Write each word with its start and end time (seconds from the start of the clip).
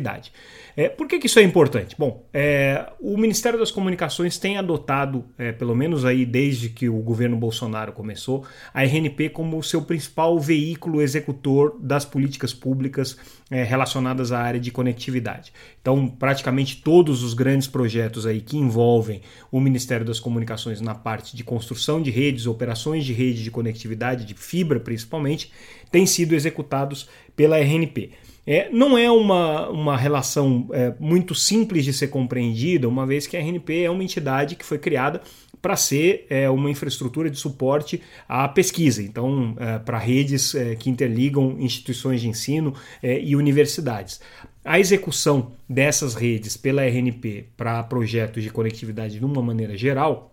É, 0.77 0.88
por 0.88 1.06
que, 1.06 1.19
que, 1.19 1.27
isso 1.27 1.38
é 1.38 1.42
importante? 1.42 1.95
Bom, 1.98 2.27
é, 2.33 2.91
o 2.98 3.19
Ministério 3.19 3.59
das 3.59 3.70
Comunicações 3.70 4.38
tem 4.38 4.56
adotado, 4.56 5.24
é, 5.37 5.52
pelo 5.52 5.74
menos 5.74 6.05
aí 6.05 6.24
desde 6.24 6.70
que 6.70 6.88
o 6.88 6.96
governo 6.98 7.37
Bolsonaro 7.37 7.92
começou, 7.92 8.47
a 8.73 8.83
RNP 8.83 9.28
como 9.30 9.62
seu 9.62 9.83
principal 9.83 10.38
veículo 10.41 11.02
executor 11.02 11.77
das 11.78 12.06
políticas 12.06 12.55
públicas 12.55 13.19
é, 13.50 13.62
relacionadas 13.62 14.33
à 14.33 14.41
área 14.41 14.59
de 14.59 14.70
conectividade. 14.70 15.52
Então, 15.80 16.08
praticamente 16.08 16.80
todos 16.83 17.22
os 17.22 17.34
grandes 17.34 17.69
projetos 17.69 18.27
aí 18.27 18.41
que 18.41 18.56
envolvem 18.56 19.20
o 19.50 19.61
Ministério 19.61 20.06
das 20.06 20.19
Comunicações 20.19 20.80
na 20.80 20.95
parte 20.95 21.36
de 21.36 21.45
construção 21.45 22.00
de 22.00 22.11
redes, 22.11 22.47
operações 22.47 23.05
de 23.05 23.12
rede 23.12 23.45
de 23.45 23.50
conectividade, 23.50 24.24
de 24.24 24.34
fibra 24.34 24.80
principalmente, 24.80 25.52
têm 25.91 26.06
sido 26.06 26.34
executados 26.34 27.08
pela 27.36 27.58
RNP. 27.58 28.12
É, 28.47 28.69
não 28.71 28.98
é 28.98 29.11
uma, 29.11 29.69
uma 29.69 29.97
relação 29.97 30.69
é, 30.73 30.93
muito 30.98 31.35
simples 31.35 31.85
de 31.85 31.93
ser 31.93 32.09
compreendida, 32.09 32.89
uma 32.89 33.07
vez 33.07 33.27
que 33.27 33.37
a 33.37 33.41
RNP 33.41 33.85
é 33.85 33.91
uma 33.91 34.03
entidade 34.03 34.57
que 34.57 34.65
foi 34.65 34.79
criada 34.79 35.23
para 35.61 35.77
ser 35.77 36.27
é, 36.29 36.51
uma 36.51 36.69
infraestrutura 36.69 37.31
de 37.31 37.39
suporte 37.39 38.03
à 38.29 38.48
pesquisa, 38.48 39.01
então, 39.01 39.55
é, 39.61 39.79
para 39.79 39.97
redes 39.97 40.57
é, 40.57 40.75
que 40.75 40.91
interligam 40.91 41.57
instituições 41.61 42.20
de 42.20 42.29
ensino 42.29 42.75
é, 43.01 43.20
e 43.20 43.37
universidades. 43.37 44.20
A 44.65 44.81
execução 44.81 45.53
dessas 45.69 46.15
redes 46.15 46.57
pela 46.57 46.83
RNP 46.83 47.47
para 47.57 47.83
projetos 47.85 48.43
de 48.43 48.51
conectividade 48.51 49.19
de 49.19 49.25
uma 49.25 49.41
maneira 49.41 49.77
geral 49.77 50.31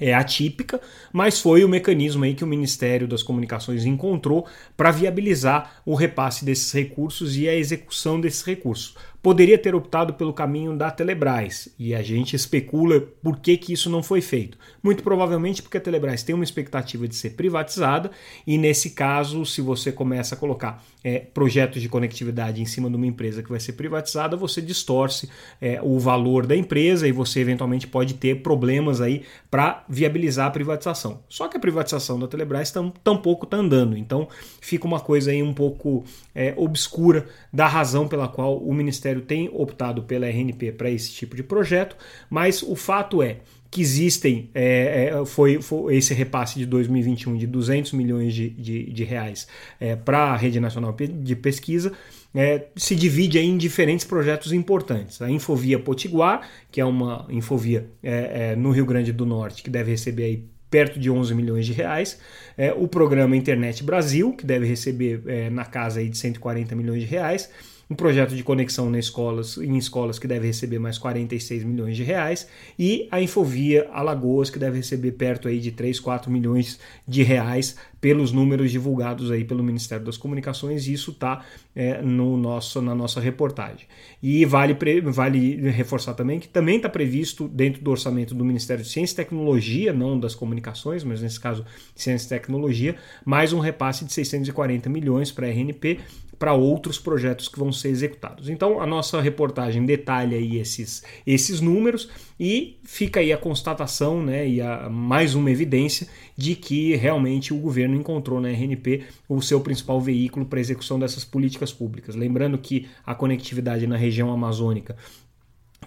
é 0.00 0.14
atípica, 0.14 0.80
mas 1.12 1.40
foi 1.40 1.64
o 1.64 1.68
mecanismo 1.68 2.24
aí 2.24 2.34
que 2.34 2.44
o 2.44 2.46
Ministério 2.46 3.06
das 3.06 3.22
Comunicações 3.22 3.84
encontrou 3.84 4.46
para 4.76 4.90
viabilizar 4.90 5.82
o 5.84 5.94
repasse 5.94 6.44
desses 6.44 6.72
recursos 6.72 7.36
e 7.36 7.48
a 7.48 7.54
execução 7.54 8.20
desses 8.20 8.42
recursos 8.42 8.96
poderia 9.22 9.56
ter 9.56 9.74
optado 9.74 10.14
pelo 10.14 10.32
caminho 10.32 10.76
da 10.76 10.90
Telebrás 10.90 11.68
e 11.78 11.94
a 11.94 12.02
gente 12.02 12.34
especula 12.34 13.00
por 13.22 13.38
que, 13.38 13.56
que 13.56 13.72
isso 13.72 13.88
não 13.88 14.02
foi 14.02 14.20
feito. 14.20 14.58
Muito 14.82 15.02
provavelmente 15.02 15.62
porque 15.62 15.78
a 15.78 15.80
Telebrás 15.80 16.24
tem 16.24 16.34
uma 16.34 16.42
expectativa 16.42 17.06
de 17.06 17.14
ser 17.14 17.30
privatizada 17.30 18.10
e 18.44 18.58
nesse 18.58 18.90
caso, 18.90 19.46
se 19.46 19.60
você 19.60 19.92
começa 19.92 20.34
a 20.34 20.38
colocar 20.38 20.82
é, 21.04 21.20
projetos 21.20 21.80
de 21.80 21.88
conectividade 21.88 22.60
em 22.60 22.66
cima 22.66 22.90
de 22.90 22.96
uma 22.96 23.06
empresa 23.06 23.42
que 23.42 23.50
vai 23.50 23.60
ser 23.60 23.74
privatizada, 23.74 24.36
você 24.36 24.60
distorce 24.60 25.28
é, 25.60 25.80
o 25.82 25.98
valor 25.98 26.44
da 26.46 26.56
empresa 26.56 27.06
e 27.06 27.12
você 27.12 27.40
eventualmente 27.40 27.86
pode 27.86 28.14
ter 28.14 28.42
problemas 28.42 29.00
aí 29.00 29.22
para 29.50 29.84
viabilizar 29.88 30.46
a 30.46 30.50
privatização. 30.50 31.20
Só 31.28 31.46
que 31.46 31.56
a 31.56 31.60
privatização 31.60 32.18
da 32.18 32.26
Telebrás 32.26 32.72
tam, 32.72 32.90
tampouco 33.04 33.44
está 33.44 33.56
andando, 33.56 33.96
então 33.96 34.28
fica 34.60 34.86
uma 34.86 34.98
coisa 34.98 35.30
aí 35.30 35.42
um 35.42 35.54
pouco 35.54 36.04
é, 36.34 36.54
obscura 36.56 37.26
da 37.52 37.66
razão 37.66 38.08
pela 38.08 38.28
qual 38.28 38.58
o 38.58 38.72
Ministério 38.74 39.22
tem 39.22 39.50
optado 39.52 40.02
pela 40.02 40.26
RNP 40.26 40.72
para 40.72 40.90
esse 40.90 41.10
tipo 41.12 41.36
de 41.36 41.42
projeto, 41.42 41.96
mas 42.30 42.62
o 42.62 42.74
fato 42.74 43.22
é 43.22 43.38
que 43.70 43.80
existem, 43.80 44.50
é, 44.54 45.12
é, 45.14 45.24
foi, 45.24 45.62
foi, 45.62 45.96
esse 45.96 46.12
repasse 46.12 46.58
de 46.58 46.66
2021 46.66 47.38
de 47.38 47.46
200 47.46 47.92
milhões 47.92 48.34
de, 48.34 48.50
de, 48.50 48.92
de 48.92 49.02
reais 49.02 49.48
é, 49.80 49.96
para 49.96 50.24
a 50.24 50.36
Rede 50.36 50.60
Nacional 50.60 50.94
de 50.94 51.34
Pesquisa, 51.34 51.90
é, 52.34 52.66
se 52.76 52.94
divide 52.94 53.38
em 53.38 53.56
diferentes 53.56 54.04
projetos 54.04 54.52
importantes. 54.52 55.22
A 55.22 55.30
Infovia 55.30 55.78
Potiguar, 55.78 56.46
que 56.70 56.82
é 56.82 56.84
uma 56.84 57.26
infovia 57.30 57.88
é, 58.02 58.50
é, 58.52 58.56
no 58.56 58.70
Rio 58.70 58.84
Grande 58.84 59.10
do 59.10 59.24
Norte, 59.24 59.62
que 59.62 59.70
deve 59.70 59.90
receber 59.90 60.24
aí 60.24 60.44
perto 60.72 60.98
de 60.98 61.10
11 61.10 61.34
milhões 61.34 61.66
de 61.66 61.74
reais. 61.74 62.18
É, 62.56 62.72
o 62.72 62.88
programa 62.88 63.36
Internet 63.36 63.84
Brasil, 63.84 64.32
que 64.32 64.46
deve 64.46 64.66
receber 64.66 65.22
é, 65.26 65.50
na 65.50 65.66
casa 65.66 66.00
aí 66.00 66.08
de 66.08 66.16
140 66.16 66.74
milhões 66.74 67.02
de 67.02 67.06
reais 67.06 67.50
um 67.90 67.94
projeto 67.94 68.34
de 68.34 68.42
conexão 68.42 68.88
nas 68.90 69.06
escolas, 69.06 69.58
em 69.58 69.76
escolas 69.76 70.18
que 70.18 70.26
deve 70.26 70.46
receber 70.46 70.78
mais 70.78 70.98
46 70.98 71.64
milhões 71.64 71.96
de 71.96 72.02
reais, 72.02 72.48
e 72.78 73.08
a 73.10 73.20
Infovia 73.20 73.88
Alagoas, 73.92 74.50
que 74.50 74.58
deve 74.58 74.78
receber 74.78 75.12
perto 75.12 75.48
aí 75.48 75.60
de 75.60 75.72
3, 75.72 76.00
4 76.00 76.30
milhões 76.30 76.78
de 77.06 77.22
reais 77.22 77.76
pelos 78.00 78.32
números 78.32 78.72
divulgados 78.72 79.30
aí 79.30 79.44
pelo 79.44 79.62
Ministério 79.62 80.04
das 80.04 80.16
Comunicações, 80.16 80.88
e 80.88 80.92
isso 80.92 81.12
está 81.12 81.44
é, 81.74 82.02
no 82.02 82.36
nosso, 82.36 82.82
na 82.82 82.96
nossa 82.96 83.20
reportagem. 83.20 83.86
E 84.20 84.44
vale, 84.44 84.76
vale 85.04 85.70
reforçar 85.70 86.14
também 86.14 86.40
que 86.40 86.48
também 86.48 86.78
está 86.78 86.88
previsto 86.88 87.46
dentro 87.46 87.80
do 87.80 87.90
orçamento 87.90 88.34
do 88.34 88.44
Ministério 88.44 88.82
de 88.82 88.90
Ciência 88.90 89.14
e 89.14 89.16
Tecnologia, 89.16 89.92
não 89.92 90.18
das 90.18 90.34
comunicações, 90.34 91.04
mas 91.04 91.22
nesse 91.22 91.38
caso 91.38 91.64
Ciência 91.94 92.26
e 92.26 92.28
Tecnologia, 92.30 92.96
mais 93.24 93.52
um 93.52 93.60
repasse 93.60 94.04
de 94.04 94.12
640 94.12 94.88
milhões 94.88 95.30
para 95.30 95.46
a 95.46 95.50
RNP, 95.50 96.00
para 96.42 96.54
outros 96.54 96.98
projetos 96.98 97.46
que 97.46 97.56
vão 97.56 97.70
ser 97.70 97.90
executados. 97.90 98.48
Então 98.48 98.80
a 98.80 98.86
nossa 98.86 99.20
reportagem 99.20 99.86
detalha 99.86 100.36
aí 100.36 100.58
esses, 100.58 101.04
esses 101.24 101.60
números 101.60 102.10
e 102.38 102.80
fica 102.82 103.20
aí 103.20 103.32
a 103.32 103.38
constatação 103.38 104.20
né, 104.20 104.48
e 104.48 104.60
a, 104.60 104.90
mais 104.90 105.36
uma 105.36 105.52
evidência 105.52 106.08
de 106.36 106.56
que 106.56 106.96
realmente 106.96 107.54
o 107.54 107.58
governo 107.58 107.94
encontrou 107.94 108.40
na 108.40 108.48
RNP 108.48 109.04
o 109.28 109.40
seu 109.40 109.60
principal 109.60 110.00
veículo 110.00 110.44
para 110.44 110.58
execução 110.58 110.98
dessas 110.98 111.24
políticas 111.24 111.72
públicas. 111.72 112.16
Lembrando 112.16 112.58
que 112.58 112.88
a 113.06 113.14
conectividade 113.14 113.86
na 113.86 113.96
região 113.96 114.32
amazônica 114.32 114.96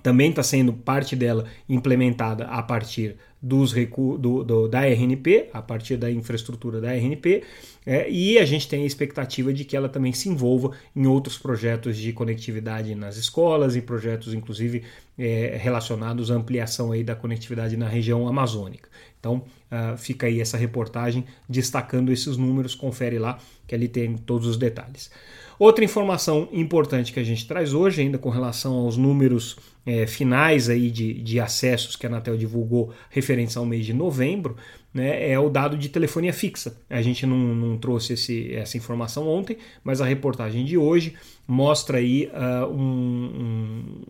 também 0.02 0.30
está 0.30 0.44
sendo 0.44 0.74
parte 0.74 1.16
dela 1.16 1.46
implementada 1.68 2.46
a 2.46 2.62
partir 2.62 3.16
dos 3.42 3.72
recu 3.74 4.18
do, 4.18 4.44
do, 4.44 4.68
da 4.68 4.88
RNP, 4.88 5.50
a 5.54 5.62
partir 5.62 5.98
da 5.98 6.10
infraestrutura 6.10 6.82
da 6.82 6.92
RNP, 6.92 7.44
é, 7.86 8.10
e 8.10 8.40
a 8.40 8.46
gente 8.46 8.68
tem 8.68 8.82
a 8.82 8.86
expectativa 8.88 9.54
de 9.54 9.64
que 9.64 9.78
ela 9.78 9.88
também 9.88 10.12
se 10.14 10.28
envolva 10.28 10.72
em 10.96 11.06
outros 11.06 11.38
projetos 11.38 11.96
de 11.96 12.12
conectividade 12.12 12.96
nas 12.96 13.18
escolas 13.18 13.76
e 13.76 13.82
projetos, 13.82 14.34
inclusive, 14.34 14.84
é, 15.18 15.58
relacionados 15.62 16.32
à 16.32 16.34
ampliação 16.34 16.92
aí 16.92 17.04
da 17.04 17.16
conectividade 17.16 17.78
na 17.78 17.88
região 17.88 18.28
amazônica. 18.28 18.90
Então, 19.26 19.38
uh, 19.72 19.98
fica 19.98 20.28
aí 20.28 20.40
essa 20.40 20.56
reportagem 20.56 21.26
destacando 21.50 22.12
esses 22.12 22.38
números, 22.38 22.76
confere 22.76 23.18
lá 23.18 23.40
que 23.66 23.74
ali 23.74 23.88
tem 23.88 24.16
todos 24.16 24.48
os 24.48 24.56
detalhes. 24.56 25.10
Outra 25.58 25.84
informação 25.84 26.48
importante 26.52 27.12
que 27.12 27.20
a 27.20 27.24
gente 27.24 27.48
traz 27.48 27.74
hoje, 27.74 28.02
ainda 28.02 28.20
com 28.20 28.30
relação 28.30 28.74
aos 28.76 28.98
números 28.98 29.58
é, 29.84 30.06
finais 30.06 30.70
aí 30.70 30.92
de, 30.92 31.14
de 31.14 31.40
acessos 31.40 31.96
que 31.96 32.06
a 32.06 32.10
Anatel 32.10 32.38
divulgou 32.38 32.94
referentes 33.10 33.56
ao 33.58 33.66
mês 33.66 33.86
de 33.86 33.94
novembro, 33.94 34.58
né, 34.94 35.30
é 35.30 35.40
o 35.40 35.50
dado 35.50 35.78
de 35.78 35.90
telefonia 35.90 36.32
fixa. 36.32 36.78
A 36.90 37.02
gente 37.02 37.26
não, 37.26 37.38
não 37.38 37.78
trouxe 37.78 38.14
esse, 38.14 38.54
essa 38.54 38.78
informação 38.78 39.28
ontem, 39.28 39.58
mas 39.84 40.02
a 40.02 40.06
reportagem 40.06 40.64
de 40.66 40.78
hoje 40.78 41.16
mostra 41.48 41.98
aí 41.98 42.30
uh, 42.34 42.68
um, 42.68 42.78
um, 42.80 43.55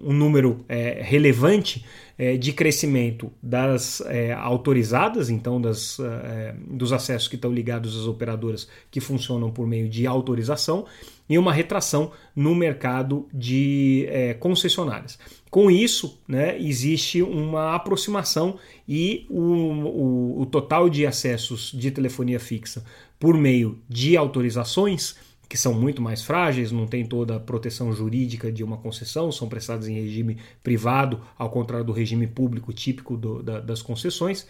um, 0.05 0.13
número 0.13 0.63
é, 0.69 1.01
relevante 1.01 1.83
é, 2.17 2.37
de 2.37 2.53
crescimento 2.53 3.31
das 3.41 4.01
é, 4.01 4.31
autorizadas, 4.33 5.29
então 5.29 5.59
das, 5.59 5.99
é, 5.99 6.55
dos 6.69 6.93
acessos 6.93 7.27
que 7.27 7.35
estão 7.35 7.51
ligados 7.51 7.97
às 7.99 8.07
operadoras 8.07 8.67
que 8.89 9.01
funcionam 9.01 9.51
por 9.51 9.67
meio 9.67 9.89
de 9.89 10.07
autorização, 10.07 10.85
e 11.27 11.37
uma 11.37 11.51
retração 11.51 12.11
no 12.35 12.53
mercado 12.53 13.27
de 13.33 14.05
é, 14.09 14.33
concessionárias. 14.35 15.17
Com 15.49 15.71
isso, 15.71 16.19
né, 16.27 16.57
existe 16.59 17.21
uma 17.21 17.75
aproximação 17.75 18.59
e 18.87 19.25
o, 19.29 19.41
o, 19.41 20.41
o 20.41 20.45
total 20.45 20.89
de 20.89 21.05
acessos 21.05 21.71
de 21.71 21.89
telefonia 21.89 22.39
fixa 22.39 22.83
por 23.19 23.35
meio 23.35 23.79
de 23.89 24.15
autorizações 24.15 25.15
que 25.47 25.57
são 25.57 25.73
muito 25.73 26.01
mais 26.01 26.23
frágeis, 26.23 26.71
não 26.71 26.87
tem 26.87 27.05
toda 27.05 27.35
a 27.35 27.39
proteção 27.39 27.93
jurídica 27.93 28.51
de 28.51 28.63
uma 28.63 28.77
concessão, 28.77 29.31
são 29.31 29.47
prestadas 29.47 29.87
em 29.87 29.93
regime 29.93 30.37
privado, 30.63 31.21
ao 31.37 31.49
contrário 31.49 31.85
do 31.85 31.91
regime 31.91 32.27
público 32.27 32.73
típico 32.73 33.15
do, 33.15 33.43
da, 33.43 33.59
das 33.59 33.81
concessões 33.81 34.47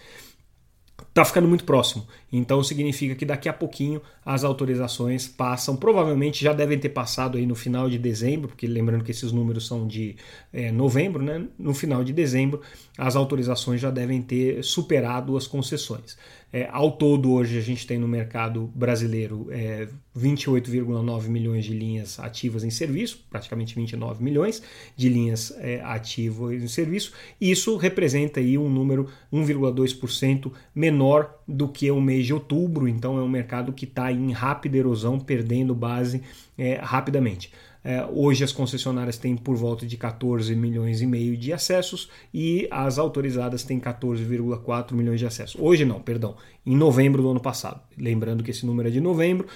está 1.09 1.23
ficando 1.23 1.47
muito 1.47 1.63
próximo. 1.63 2.05
Então 2.31 2.61
significa 2.63 3.15
que 3.15 3.25
daqui 3.25 3.47
a 3.47 3.53
pouquinho 3.53 4.01
as 4.25 4.43
autorizações 4.43 5.27
passam, 5.27 5.75
provavelmente 5.75 6.43
já 6.43 6.53
devem 6.53 6.77
ter 6.77 6.89
passado 6.89 7.37
aí 7.37 7.45
no 7.45 7.55
final 7.55 7.89
de 7.89 7.97
dezembro, 7.97 8.49
porque 8.49 8.67
lembrando 8.67 9.03
que 9.03 9.11
esses 9.11 9.31
números 9.31 9.67
são 9.67 9.87
de 9.87 10.15
é, 10.51 10.71
novembro, 10.71 11.23
né? 11.23 11.45
No 11.57 11.73
final 11.73 12.03
de 12.03 12.11
dezembro 12.11 12.61
as 12.97 13.15
autorizações 13.15 13.79
já 13.79 13.91
devem 13.91 14.21
ter 14.21 14.63
superado 14.63 15.37
as 15.37 15.47
concessões. 15.47 16.17
É, 16.55 16.69
ao 16.71 16.89
todo, 16.89 17.33
hoje, 17.33 17.57
a 17.57 17.61
gente 17.61 17.85
tem 17.85 17.99
no 17.99 18.07
mercado 18.07 18.71
brasileiro 18.73 19.47
é, 19.51 19.89
28,9 20.17 21.27
milhões 21.27 21.65
de 21.65 21.73
linhas 21.73 22.17
ativas 22.17 22.63
em 22.63 22.69
serviço, 22.69 23.25
praticamente 23.29 23.75
29 23.75 24.23
milhões 24.23 24.63
de 24.95 25.09
linhas 25.09 25.53
é, 25.57 25.81
ativas 25.81 26.63
em 26.63 26.67
serviço. 26.69 27.11
Isso 27.41 27.75
representa 27.75 28.39
aí 28.39 28.57
um 28.57 28.69
número 28.69 29.09
1,2% 29.33 30.49
menor 30.73 31.37
do 31.45 31.67
que 31.67 31.91
o 31.91 31.99
mês 31.99 32.25
de 32.25 32.33
outubro, 32.33 32.87
então 32.87 33.17
é 33.17 33.21
um 33.21 33.27
mercado 33.27 33.73
que 33.73 33.83
está 33.83 34.09
em 34.09 34.31
rápida 34.31 34.77
erosão, 34.77 35.19
perdendo 35.19 35.75
base 35.75 36.21
é, 36.57 36.75
rapidamente. 36.75 37.51
É, 37.87 38.03
hoje 38.11 38.43
as 38.43 38.51
concessionárias 38.51 39.15
têm 39.15 39.37
por 39.37 39.55
volta 39.55 39.85
de 39.85 39.95
14 39.95 40.55
milhões 40.55 41.03
e 41.03 41.05
meio 41.05 41.37
de 41.37 41.53
acessos 41.53 42.09
e 42.33 42.67
as 42.71 42.97
autorizadas 42.97 43.63
têm 43.63 43.79
14,4 43.79 44.93
milhões 44.93 45.19
de 45.19 45.27
acessos. 45.27 45.55
Hoje 45.61 45.85
não, 45.85 46.01
perdão, 46.01 46.35
em 46.65 46.75
novembro 46.75 47.21
do 47.21 47.29
ano 47.29 47.39
passado. 47.39 47.79
Lembrando 47.95 48.43
que 48.43 48.49
esse 48.49 48.65
número 48.65 48.89
é 48.89 48.91
de 48.91 48.99
novembro. 48.99 49.47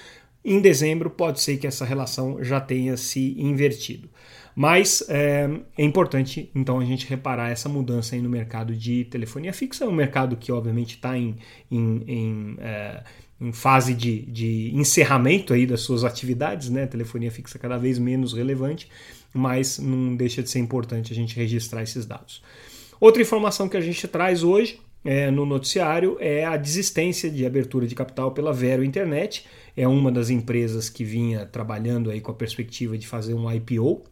Em 0.44 0.60
dezembro 0.60 1.10
pode 1.10 1.40
ser 1.40 1.56
que 1.56 1.66
essa 1.66 1.84
relação 1.84 2.42
já 2.42 2.60
tenha 2.60 2.96
se 2.96 3.34
invertido. 3.36 4.08
Mas 4.54 5.04
é, 5.08 5.50
é, 5.76 5.84
importante 5.84 6.50
então 6.54 6.78
a 6.78 6.84
gente 6.84 7.08
reparar 7.08 7.50
essa 7.50 7.68
mudança 7.68 8.14
aí 8.14 8.22
no 8.22 8.28
mercado 8.28 8.76
de 8.76 9.06
telefonia 9.06 9.52
fixa. 9.52 9.84
É 9.84 9.88
um 9.88 9.92
mercado 9.92 10.36
que 10.36 10.52
obviamente 10.52 10.94
está 10.94 11.18
em, 11.18 11.36
em, 11.68 12.04
em 12.06 12.56
é, 12.60 13.02
em 13.40 13.52
fase 13.52 13.94
de, 13.94 14.22
de 14.22 14.70
encerramento 14.74 15.54
aí 15.54 15.66
das 15.66 15.80
suas 15.80 16.04
atividades, 16.04 16.68
né? 16.68 16.84
A 16.84 16.86
telefonia 16.86 17.30
fixa 17.30 17.58
cada 17.58 17.78
vez 17.78 17.98
menos 17.98 18.32
relevante, 18.32 18.88
mas 19.32 19.78
não 19.78 20.14
deixa 20.14 20.42
de 20.42 20.50
ser 20.50 20.58
importante 20.58 21.12
a 21.12 21.16
gente 21.16 21.34
registrar 21.36 21.82
esses 21.82 22.04
dados. 22.04 22.42
Outra 23.00 23.22
informação 23.22 23.68
que 23.68 23.76
a 23.76 23.80
gente 23.80 24.06
traz 24.06 24.42
hoje 24.42 24.78
é, 25.02 25.30
no 25.30 25.46
noticiário 25.46 26.18
é 26.20 26.44
a 26.44 26.56
desistência 26.56 27.30
de 27.30 27.46
abertura 27.46 27.86
de 27.86 27.94
capital 27.94 28.32
pela 28.32 28.52
Vero 28.52 28.84
Internet. 28.84 29.46
É 29.74 29.88
uma 29.88 30.12
das 30.12 30.28
empresas 30.28 30.90
que 30.90 31.02
vinha 31.02 31.46
trabalhando 31.46 32.10
aí 32.10 32.20
com 32.20 32.30
a 32.30 32.34
perspectiva 32.34 32.98
de 32.98 33.06
fazer 33.06 33.32
um 33.32 33.50
IPO. 33.50 34.04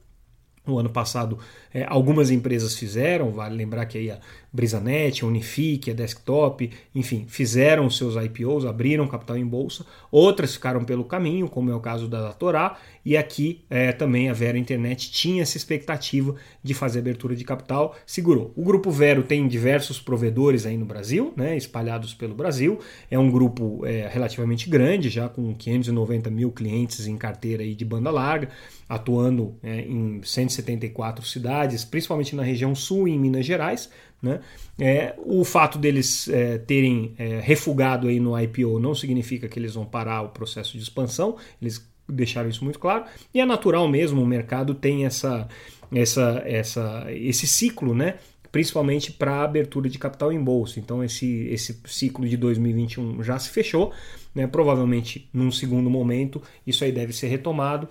No 0.68 0.78
ano 0.78 0.90
passado, 0.90 1.38
é, 1.72 1.86
algumas 1.88 2.30
empresas 2.30 2.74
fizeram, 2.74 3.32
vale 3.32 3.56
lembrar 3.56 3.86
que 3.86 3.96
aí 3.96 4.10
a 4.10 4.18
Brisanet, 4.52 5.22
a 5.22 5.26
Unifique, 5.26 5.90
a 5.90 5.94
Desktop, 5.94 6.70
enfim, 6.94 7.26
fizeram 7.28 7.88
seus 7.90 8.16
IPOs, 8.16 8.64
abriram 8.64 9.06
capital 9.06 9.36
em 9.36 9.46
bolsa. 9.46 9.84
Outras 10.10 10.54
ficaram 10.54 10.84
pelo 10.84 11.04
caminho, 11.04 11.48
como 11.48 11.70
é 11.70 11.74
o 11.74 11.80
caso 11.80 12.08
da 12.08 12.32
Torá, 12.32 12.78
e 13.04 13.16
aqui 13.16 13.64
é, 13.68 13.92
também 13.92 14.28
a 14.28 14.32
Vero 14.32 14.58
Internet 14.58 15.10
tinha 15.10 15.42
essa 15.42 15.56
expectativa 15.56 16.34
de 16.62 16.74
fazer 16.74 16.98
abertura 16.98 17.36
de 17.36 17.44
capital, 17.44 17.96
segurou. 18.06 18.52
O 18.56 18.62
grupo 18.62 18.90
Vero 18.90 19.22
tem 19.22 19.46
diversos 19.46 20.00
provedores 20.00 20.66
aí 20.66 20.76
no 20.76 20.84
Brasil, 20.84 21.32
né, 21.36 21.56
espalhados 21.56 22.14
pelo 22.14 22.34
Brasil. 22.34 22.78
É 23.10 23.18
um 23.18 23.30
grupo 23.30 23.86
é, 23.86 24.08
relativamente 24.10 24.68
grande, 24.68 25.08
já 25.08 25.28
com 25.28 25.54
590 25.54 26.30
mil 26.30 26.50
clientes 26.50 27.06
em 27.06 27.16
carteira 27.16 27.62
aí 27.62 27.74
de 27.74 27.84
banda 27.84 28.10
larga, 28.10 28.48
atuando 28.88 29.56
em 29.62 30.20
150 30.22 30.57
74 30.58 31.24
cidades, 31.24 31.84
principalmente 31.84 32.34
na 32.36 32.42
região 32.42 32.74
sul, 32.74 33.08
em 33.08 33.18
Minas 33.18 33.46
Gerais. 33.46 33.90
Né? 34.20 34.40
É, 34.78 35.14
o 35.18 35.44
fato 35.44 35.78
deles 35.78 36.28
é, 36.28 36.58
terem 36.58 37.14
é, 37.18 37.40
refugado 37.40 38.08
aí 38.08 38.18
no 38.18 38.38
IPO 38.38 38.78
não 38.78 38.94
significa 38.94 39.48
que 39.48 39.58
eles 39.58 39.74
vão 39.74 39.84
parar 39.84 40.22
o 40.22 40.30
processo 40.30 40.76
de 40.76 40.82
expansão, 40.82 41.36
eles 41.62 41.86
deixaram 42.08 42.48
isso 42.48 42.64
muito 42.64 42.78
claro, 42.78 43.04
e 43.32 43.40
é 43.40 43.44
natural 43.44 43.86
mesmo, 43.86 44.22
o 44.22 44.26
mercado 44.26 44.74
tem 44.74 45.04
essa, 45.04 45.46
essa, 45.92 46.42
essa, 46.44 47.06
esse 47.10 47.46
ciclo, 47.46 47.94
né? 47.94 48.16
principalmente 48.50 49.12
para 49.12 49.36
a 49.36 49.44
abertura 49.44 49.88
de 49.88 49.98
capital 49.98 50.32
em 50.32 50.42
bolsa. 50.42 50.80
Então 50.80 51.04
esse, 51.04 51.46
esse 51.48 51.80
ciclo 51.86 52.26
de 52.26 52.36
2021 52.36 53.22
já 53.22 53.38
se 53.38 53.50
fechou, 53.50 53.92
né? 54.34 54.46
provavelmente 54.46 55.28
num 55.32 55.50
segundo 55.50 55.90
momento 55.90 56.42
isso 56.66 56.82
aí 56.82 56.92
deve 56.92 57.12
ser 57.12 57.28
retomado, 57.28 57.88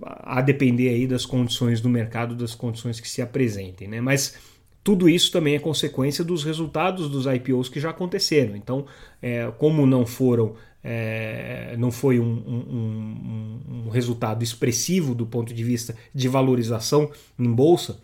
a 0.00 0.40
depender 0.40 0.88
aí 0.90 1.06
das 1.06 1.26
condições 1.26 1.80
do 1.80 1.88
mercado, 1.88 2.34
das 2.34 2.54
condições 2.54 3.00
que 3.00 3.08
se 3.08 3.20
apresentem. 3.20 3.88
Né? 3.88 4.00
Mas 4.00 4.36
tudo 4.84 5.08
isso 5.08 5.30
também 5.30 5.54
é 5.54 5.58
consequência 5.58 6.24
dos 6.24 6.44
resultados 6.44 7.10
dos 7.10 7.26
IPOs 7.26 7.68
que 7.68 7.80
já 7.80 7.90
aconteceram. 7.90 8.56
Então, 8.56 8.86
é, 9.20 9.50
como 9.58 9.84
não 9.84 10.06
foram, 10.06 10.54
é, 10.82 11.76
não 11.76 11.90
foi 11.90 12.18
um, 12.18 12.24
um, 12.24 13.84
um, 13.86 13.88
resultado 13.90 14.42
expressivo 14.42 15.14
do 15.14 15.26
ponto 15.26 15.52
de 15.52 15.64
vista 15.64 15.94
de 16.14 16.28
valorização 16.28 17.10
em 17.38 17.52
bolsa, 17.52 18.00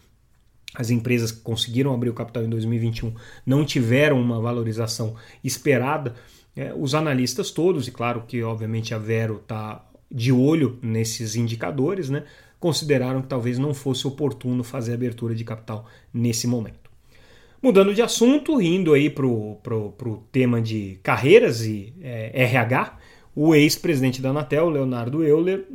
as 0.74 0.90
empresas 0.90 1.30
que 1.30 1.40
conseguiram 1.40 1.94
abrir 1.94 2.10
o 2.10 2.14
capital 2.14 2.42
em 2.42 2.48
2021 2.48 3.14
não 3.46 3.64
tiveram 3.64 4.20
uma 4.20 4.40
valorização 4.40 5.14
esperada. 5.42 6.14
É, 6.56 6.74
os 6.76 6.94
analistas 6.94 7.50
todos, 7.50 7.88
e 7.88 7.92
claro 7.92 8.24
que 8.26 8.42
obviamente 8.42 8.92
a 8.92 8.98
Vero 8.98 9.36
está 9.36 9.84
de 10.10 10.32
olho 10.32 10.78
nesses 10.82 11.36
indicadores, 11.36 12.10
né? 12.10 12.24
consideraram 12.58 13.20
que 13.20 13.28
talvez 13.28 13.58
não 13.58 13.74
fosse 13.74 14.06
oportuno 14.06 14.64
fazer 14.64 14.94
abertura 14.94 15.34
de 15.34 15.44
capital 15.44 15.86
nesse 16.12 16.46
momento. 16.46 16.90
Mudando 17.62 17.94
de 17.94 18.02
assunto, 18.02 18.60
indo 18.60 18.92
aí 18.92 19.08
para 19.10 19.26
o 19.26 20.22
tema 20.30 20.60
de 20.60 20.98
carreiras 21.02 21.64
e 21.64 21.92
é, 22.00 22.42
RH, 22.42 22.98
o 23.36 23.54
ex-presidente 23.54 24.22
da 24.22 24.30
Anatel, 24.30 24.70
Leonardo 24.70 25.24
Euler, 25.24 25.66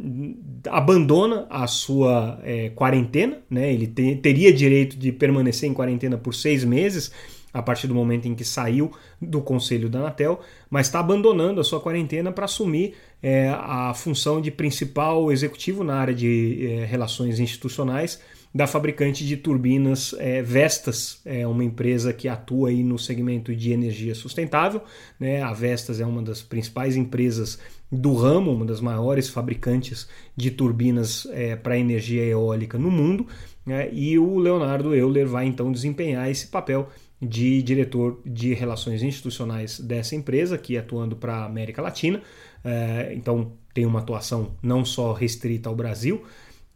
abandona 0.68 1.46
a 1.50 1.68
sua 1.68 2.40
é, 2.44 2.70
quarentena, 2.70 3.40
né? 3.50 3.74
ele 3.74 3.86
te, 3.86 4.16
teria 4.16 4.54
direito 4.54 4.98
de 4.98 5.12
permanecer 5.12 5.70
em 5.70 5.74
quarentena 5.74 6.18
por 6.18 6.34
seis 6.34 6.64
meses, 6.64 7.12
a 7.54 7.62
partir 7.62 7.88
do 7.88 7.96
momento 7.96 8.28
em 8.28 8.36
que 8.36 8.44
saiu 8.44 8.92
do 9.22 9.42
conselho 9.42 9.90
da 9.90 10.00
Anatel, 10.00 10.40
mas 10.70 10.88
está 10.88 11.00
abandonando 11.00 11.60
a 11.60 11.64
sua 11.64 11.80
quarentena 11.80 12.32
para 12.32 12.46
assumir 12.46 12.96
é, 13.22 13.50
a 13.50 13.94
função 13.94 14.40
de 14.40 14.52
principal 14.52 15.32
executivo 15.32 15.84
na 15.84 15.96
área 15.96 16.14
de 16.14 16.66
é, 16.66 16.86
relações 16.86 17.40
institucionais 17.40 18.20
da 18.54 18.66
fabricante 18.66 19.26
de 19.26 19.38
turbinas 19.38 20.16
é, 20.18 20.42
Vestas, 20.42 21.22
é 21.24 21.46
uma 21.46 21.64
empresa 21.64 22.12
que 22.12 22.28
atua 22.28 22.70
aí 22.70 22.84
no 22.84 22.98
segmento 22.98 23.56
de 23.56 23.72
energia 23.72 24.16
sustentável. 24.16 24.82
Né? 25.20 25.42
A 25.42 25.54
Vestas 25.54 26.00
é 26.00 26.06
uma 26.06 26.22
das 26.22 26.42
principais 26.42 26.96
empresas 26.96 27.60
do 27.92 28.14
ramo, 28.16 28.52
uma 28.52 28.66
das 28.66 28.82
maiores 28.82 29.30
fabricantes 29.30 30.08
de 30.36 30.50
turbinas 30.50 31.28
é, 31.32 31.56
para 31.56 31.78
energia 31.78 32.24
eólica 32.24 32.78
no 32.78 32.90
mundo. 32.90 33.28
Né? 33.66 33.90
E 33.94 34.18
o 34.18 34.40
Leonardo 34.40 34.96
Euler 34.96 35.28
vai 35.28 35.46
então 35.46 35.72
desempenhar 35.72 36.30
esse 36.30 36.48
papel 36.48 36.90
de 37.22 37.62
diretor 37.62 38.22
de 38.26 38.54
relações 38.54 39.04
institucionais 39.04 39.80
dessa 39.80 40.16
empresa, 40.16 40.56
aqui 40.56 40.78
atuando 40.78 41.16
para 41.16 41.36
a 41.36 41.46
América 41.46 41.82
Latina. 41.82 42.22
É, 42.64 43.14
então 43.14 43.54
tem 43.74 43.86
uma 43.86 44.00
atuação 44.00 44.56
não 44.62 44.84
só 44.84 45.14
restrita 45.14 45.70
ao 45.70 45.76
Brasil, 45.76 46.24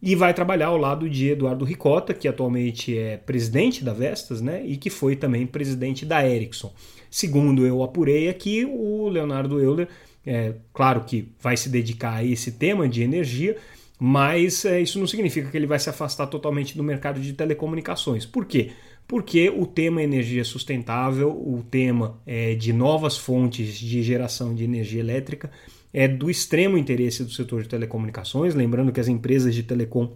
e 0.05 0.15
vai 0.15 0.33
trabalhar 0.33 0.67
ao 0.67 0.77
lado 0.77 1.09
de 1.09 1.29
Eduardo 1.29 1.63
Ricota, 1.63 2.13
que 2.13 2.27
atualmente 2.27 2.97
é 2.97 3.15
presidente 3.15 3.85
da 3.85 3.93
Vestas, 3.93 4.41
né, 4.41 4.61
e 4.65 4.75
que 4.75 4.89
foi 4.89 5.15
também 5.15 5.47
presidente 5.47 6.05
da 6.05 6.27
Ericsson. 6.27 6.73
Segundo 7.09 7.65
eu 7.65 7.81
apurei 7.81 8.27
aqui, 8.27 8.65
o 8.65 9.07
Leonardo 9.07 9.61
Euler, 9.61 9.87
é, 10.25 10.55
claro 10.73 11.05
que 11.05 11.29
vai 11.39 11.55
se 11.55 11.69
dedicar 11.69 12.15
a 12.15 12.23
esse 12.23 12.51
tema 12.51 12.87
de 12.87 13.01
energia, 13.01 13.55
mas 13.97 14.65
é, 14.65 14.81
isso 14.81 14.99
não 14.99 15.07
significa 15.07 15.49
que 15.49 15.55
ele 15.55 15.67
vai 15.67 15.79
se 15.79 15.89
afastar 15.89 16.27
totalmente 16.27 16.75
do 16.75 16.83
mercado 16.83 17.21
de 17.21 17.31
telecomunicações. 17.31 18.25
Por 18.25 18.45
quê? 18.45 18.71
Porque 19.07 19.49
o 19.49 19.65
tema 19.65 20.01
energia 20.01 20.43
sustentável, 20.43 21.29
o 21.29 21.63
tema 21.69 22.21
é, 22.25 22.55
de 22.55 22.71
novas 22.71 23.17
fontes 23.17 23.77
de 23.77 24.01
geração 24.01 24.55
de 24.55 24.63
energia 24.63 24.99
elétrica, 24.99 25.51
é 25.93 26.07
do 26.07 26.29
extremo 26.29 26.77
interesse 26.77 27.23
do 27.23 27.31
setor 27.31 27.63
de 27.63 27.69
telecomunicações. 27.69 28.55
Lembrando 28.55 28.91
que 28.91 28.99
as 28.99 29.07
empresas 29.07 29.53
de 29.53 29.63
telecom 29.63 30.11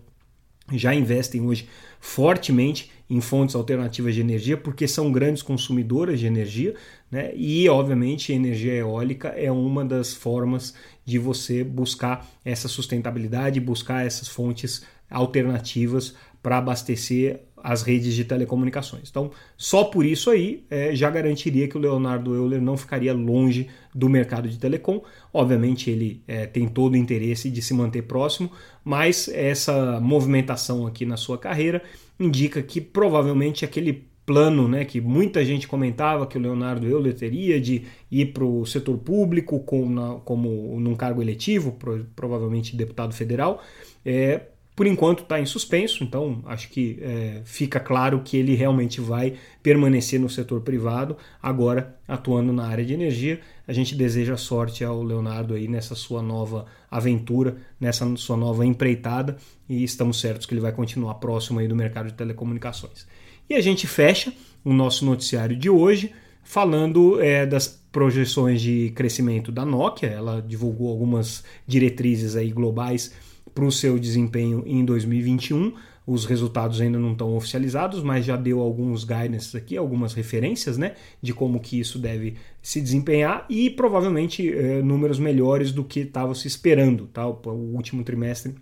já 0.73 0.93
investem 0.93 1.41
hoje 1.41 1.67
fortemente 1.99 2.91
em 3.09 3.21
fontes 3.21 3.55
alternativas 3.55 4.13
de 4.13 4.21
energia 4.21 4.57
porque 4.57 4.87
são 4.87 5.11
grandes 5.11 5.41
consumidoras 5.41 6.19
de 6.19 6.27
energia, 6.27 6.75
né? 7.09 7.31
E 7.35 7.69
obviamente 7.69 8.33
a 8.33 8.35
energia 8.35 8.73
eólica 8.73 9.29
é 9.29 9.49
uma 9.49 9.85
das 9.85 10.13
formas 10.13 10.73
de 11.05 11.17
você 11.17 11.63
buscar 11.63 12.27
essa 12.43 12.67
sustentabilidade, 12.67 13.61
buscar 13.61 14.05
essas 14.05 14.27
fontes 14.27 14.83
alternativas 15.09 16.15
para 16.47 16.59
abastecer 16.59 17.41
as 17.61 17.81
redes 17.81 18.13
de 18.13 18.23
telecomunicações. 18.23 19.09
Então, 19.09 19.31
só 19.57 19.83
por 19.83 20.05
isso 20.05 20.29
aí 20.29 20.63
é, 20.69 20.95
já 20.95 21.09
garantiria 21.09 21.67
que 21.67 21.75
o 21.75 21.79
Leonardo 21.81 22.33
Euler 22.33 22.61
não 22.61 22.77
ficaria 22.77 23.13
longe 23.13 23.67
do 23.93 24.07
mercado 24.07 24.47
de 24.47 24.57
telecom. 24.57 25.01
Obviamente, 25.33 25.91
ele 25.91 26.23
é, 26.25 26.45
tem 26.45 26.65
todo 26.65 26.93
o 26.93 26.95
interesse 26.95 27.49
de 27.49 27.61
se 27.61 27.73
manter 27.73 28.03
próximo, 28.03 28.49
mas 28.81 29.27
essa 29.27 29.99
movimentação 29.99 30.87
aqui 30.87 31.05
na 31.05 31.17
sua 31.17 31.37
carreira 31.37 31.83
indica 32.17 32.61
que 32.61 32.79
provavelmente 32.79 33.65
aquele 33.65 34.07
plano 34.25 34.69
né, 34.69 34.85
que 34.85 35.01
muita 35.01 35.43
gente 35.43 35.67
comentava 35.67 36.25
que 36.27 36.37
o 36.37 36.41
Leonardo 36.41 36.87
Euler 36.87 37.13
teria 37.13 37.59
de 37.59 37.83
ir 38.09 38.27
para 38.27 38.45
o 38.45 38.65
setor 38.65 38.97
público 38.99 39.59
com, 39.59 39.89
na, 39.89 40.13
como 40.23 40.79
num 40.79 40.95
cargo 40.95 41.21
eletivo, 41.21 41.73
pro, 41.73 42.05
provavelmente 42.15 42.73
deputado 42.73 43.13
federal. 43.13 43.61
É, 44.05 44.43
por 44.77 44.85
enquanto 44.85 45.23
está 45.23 45.41
em 45.41 45.45
suspenso, 45.47 46.03
então 46.03 46.43
acho 46.45 46.69
que 46.69 46.99
é, 47.01 47.41
fica 47.43 47.79
claro 47.79 48.21
que 48.23 48.37
ele 48.37 48.53
realmente 48.53 49.01
vai 49.01 49.33
permanecer 49.63 50.19
no 50.19 50.29
setor 50.29 50.61
privado, 50.61 51.17
agora 51.41 51.97
atuando 52.07 52.53
na 52.53 52.67
área 52.67 52.85
de 52.85 52.93
energia. 52.93 53.41
A 53.67 53.73
gente 53.73 53.95
deseja 53.95 54.37
sorte 54.37 54.83
ao 54.83 55.01
Leonardo 55.01 55.55
aí 55.55 55.67
nessa 55.67 55.95
sua 55.95 56.21
nova 56.21 56.67
aventura, 56.91 57.57
nessa 57.79 58.05
sua 58.17 58.37
nova 58.37 58.63
empreitada 58.63 59.37
e 59.67 59.83
estamos 59.83 60.19
certos 60.19 60.45
que 60.45 60.53
ele 60.53 60.61
vai 60.61 60.71
continuar 60.71 61.15
próximo 61.15 61.57
aí 61.57 61.67
do 61.67 61.75
mercado 61.75 62.09
de 62.09 62.13
telecomunicações. 62.13 63.07
E 63.49 63.55
a 63.55 63.61
gente 63.61 63.87
fecha 63.87 64.31
o 64.63 64.71
nosso 64.71 65.03
noticiário 65.03 65.55
de 65.55 65.71
hoje 65.71 66.13
falando 66.43 67.19
é, 67.19 67.47
das 67.47 67.67
projeções 67.91 68.61
de 68.61 68.91
crescimento 68.95 69.51
da 69.51 69.65
Nokia. 69.65 70.09
Ela 70.09 70.39
divulgou 70.39 70.91
algumas 70.91 71.43
diretrizes 71.65 72.35
aí 72.35 72.51
globais 72.51 73.11
para 73.57 73.65
o 73.65 73.71
seu 73.71 73.97
desempenho 73.97 74.61
em 74.67 74.85
2021. 74.85 75.73
Os 76.05 76.25
resultados 76.25 76.79
ainda 76.79 76.99
não 76.99 77.13
estão 77.13 77.35
oficializados, 77.35 78.03
mas 78.03 78.23
já 78.23 78.37
deu 78.37 78.59
alguns 78.59 79.03
guidances 79.03 79.55
aqui, 79.55 79.75
algumas 79.75 80.13
referências 80.13 80.77
né, 80.77 80.93
de 81.19 81.33
como 81.33 81.59
que 81.59 81.79
isso 81.79 81.97
deve 81.97 82.35
se 82.61 82.79
desempenhar 82.79 83.47
e 83.49 83.71
provavelmente 83.71 84.47
é, 84.47 84.83
números 84.83 85.17
melhores 85.17 85.71
do 85.71 85.83
que 85.83 86.01
estava 86.01 86.35
se 86.35 86.47
esperando. 86.47 87.07
Tá? 87.07 87.27
O, 87.27 87.41
o 87.47 87.75
último 87.75 88.03
trimestre, 88.03 88.53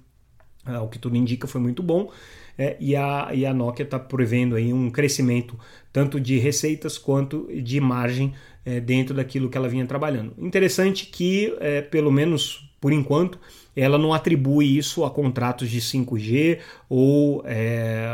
ao 0.63 0.87
que 0.87 0.97
tudo 0.97 1.17
indica, 1.17 1.45
foi 1.45 1.59
muito 1.59 1.83
bom. 1.83 2.09
É, 2.57 2.77
e, 2.79 2.95
a, 2.95 3.31
e 3.33 3.45
a 3.45 3.53
Nokia 3.53 3.83
está 3.83 3.99
prevendo 3.99 4.55
aí 4.55 4.71
um 4.71 4.89
crescimento 4.89 5.59
tanto 5.91 6.21
de 6.21 6.39
receitas 6.39 6.97
quanto 6.97 7.49
de 7.53 7.81
margem 7.81 8.33
é, 8.65 8.79
dentro 8.79 9.13
daquilo 9.13 9.49
que 9.49 9.57
ela 9.57 9.67
vinha 9.67 9.85
trabalhando. 9.85 10.33
Interessante 10.37 11.07
que, 11.07 11.53
é, 11.59 11.81
pelo 11.81 12.13
menos 12.13 12.73
por 12.85 12.93
enquanto, 12.93 13.39
ela 13.75 13.97
não 13.97 14.13
atribui 14.13 14.77
isso 14.77 15.03
a 15.03 15.09
contratos 15.09 15.71
de 15.71 15.81
5G 15.81 16.59
ou 16.87 17.41
é, 17.43 18.07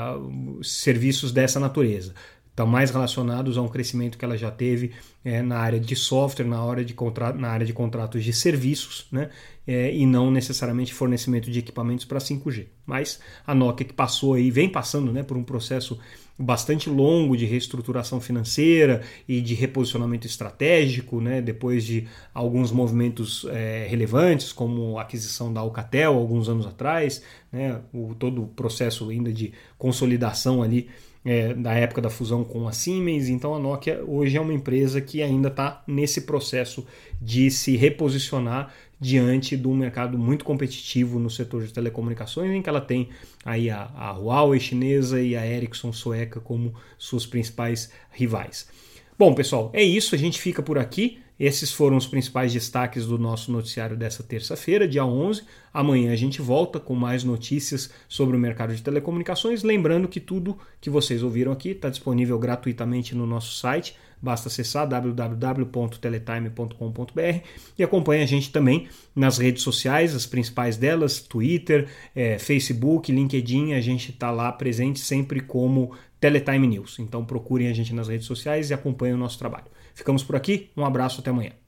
serviços 0.64 1.34
dessa 1.34 1.60
natureza. 1.60 2.14
Estão 2.50 2.66
mais 2.66 2.90
relacionados 2.90 3.58
a 3.58 3.62
um 3.62 3.68
crescimento 3.68 4.18
que 4.18 4.24
ela 4.24 4.38
já 4.38 4.50
teve 4.50 4.94
é, 5.26 5.42
na 5.42 5.58
área 5.58 5.78
de 5.78 5.94
software, 5.94 6.46
na, 6.46 6.64
hora 6.64 6.86
de 6.86 6.96
na 7.36 7.50
área 7.50 7.66
de 7.66 7.74
contratos 7.74 8.24
de 8.24 8.32
serviços, 8.32 9.08
né? 9.12 9.30
É, 9.68 9.94
e 9.94 10.06
não 10.06 10.32
necessariamente 10.32 10.94
fornecimento 10.94 11.52
de 11.52 11.60
equipamentos 11.60 12.06
para 12.06 12.20
5G. 12.20 12.68
Mas 12.86 13.20
a 13.46 13.54
Nokia 13.54 13.86
que 13.86 13.94
passou 13.94 14.36
aí, 14.36 14.50
vem 14.50 14.70
passando 14.70 15.12
né, 15.12 15.22
por 15.22 15.36
um 15.36 15.44
processo 15.44 16.00
bastante 16.42 16.90
longo 16.90 17.38
de 17.38 17.46
reestruturação 17.46 18.20
financeira 18.20 19.02
e 19.28 19.42
de 19.42 19.54
reposicionamento 19.54 20.28
estratégico, 20.28 21.22
né, 21.22 21.42
depois 21.42 21.86
de 21.86 22.08
alguns 22.34 22.72
movimentos 22.72 23.46
é, 23.50 23.88
relevantes, 23.90 24.52
como 24.52 24.98
a 24.98 25.04
aquisição 25.04 25.54
da 25.54 25.62
Alcatel 25.62 26.14
alguns 26.14 26.50
anos 26.50 26.66
atrás, 26.66 27.24
né, 27.52 27.80
o, 27.94 28.16
todo 28.16 28.44
o 28.44 28.48
processo 28.48 29.10
ainda 29.10 29.32
de 29.32 29.54
consolidação 29.78 30.64
ali 30.64 30.90
é, 31.24 31.54
da 31.54 31.74
época 31.74 32.02
da 32.02 32.10
fusão 32.10 32.44
com 32.44 32.68
a 32.68 32.72
Siemens. 32.72 33.30
Então 33.30 33.54
a 33.54 33.60
Nokia 33.60 34.04
hoje 34.06 34.38
é 34.38 34.42
uma 34.42 34.54
empresa 34.54 35.00
que 35.00 35.22
ainda 35.22 35.50
está 35.50 35.84
nesse 35.88 36.22
processo 36.22 36.86
de 37.22 37.52
se 37.52 37.76
reposicionar 37.76 38.74
diante 39.02 39.58
de 39.58 39.68
um 39.68 39.76
mercado 39.76 40.16
muito 40.16 40.46
competitivo 40.46 41.18
no 41.18 41.28
setor 41.28 41.66
de 41.66 41.74
telecomunicações, 41.74 42.52
em 42.52 42.62
que 42.62 42.70
ela 42.70 42.80
tem 42.80 43.10
aí 43.44 43.68
a, 43.68 43.90
a 43.96 44.12
Huawei 44.12 44.60
chinesa 44.60 45.20
e 45.20 45.36
a 45.36 45.46
Ericsson 45.46 45.92
sueca 45.92 46.40
como 46.40 46.76
suas 47.00 47.26
principais 47.26 47.92
rivais. 48.12 48.70
Bom, 49.18 49.34
pessoal, 49.34 49.72
é 49.74 49.84
isso. 49.84 50.14
A 50.14 50.18
gente 50.18 50.40
fica 50.40 50.62
por 50.62 50.78
aqui. 50.78 51.18
Esses 51.40 51.72
foram 51.72 51.98
os 51.98 52.06
principais 52.06 52.54
destaques 52.54 53.08
do 53.08 53.18
nosso 53.18 53.52
noticiário 53.52 53.98
dessa 53.98 54.22
terça-feira, 54.22 54.88
dia 54.88 55.04
11. 55.04 55.42
Amanhã 55.74 56.14
a 56.14 56.16
gente 56.16 56.40
volta 56.40 56.80
com 56.80 56.94
mais 56.94 57.24
notícias 57.24 57.90
sobre 58.08 58.38
o 58.38 58.40
mercado 58.40 58.76
de 58.76 58.84
telecomunicações. 58.84 59.64
Lembrando 59.64 60.08
que 60.08 60.20
tudo 60.20 60.60
que 60.80 60.92
vocês 60.92 61.24
ouviram 61.24 61.52
aqui 61.52 61.70
está 61.70 61.90
disponível 61.90 62.38
gratuitamente 62.38 63.16
no 63.16 63.26
nosso 63.26 63.56
site 63.56 63.96
Basta 64.22 64.50
acessar 64.50 64.88
www.teletime.com.br 64.88 67.48
e 67.78 67.84
acompanhe 67.84 68.24
a 68.24 68.28
gente 68.28 68.52
também 68.52 68.88
nas 69.16 69.38
redes 69.38 69.64
sociais, 69.64 70.14
as 70.14 70.26
principais 70.26 70.76
delas, 70.78 71.22
Twitter, 71.22 71.88
é, 72.16 72.38
Facebook, 72.38 73.12
LinkedIn. 73.12 73.74
A 73.74 73.82
gente 73.82 74.12
está 74.12 74.30
lá 74.30 74.52
presente 74.52 75.00
sempre 75.00 75.40
como 75.40 75.96
Teletime 76.20 76.68
News. 76.68 77.00
Então 77.00 77.26
procurem 77.26 77.68
a 77.68 77.74
gente 77.74 77.96
nas 77.96 78.08
redes 78.08 78.28
sociais 78.28 78.70
e 78.70 78.74
acompanhem 78.74 79.16
o 79.16 79.18
nosso 79.18 79.40
trabalho. 79.40 79.66
Ficamos 79.96 80.24
por 80.24 80.36
aqui, 80.36 80.70
um 80.78 80.86
abraço, 80.86 81.20
até 81.20 81.32
amanhã. 81.32 81.61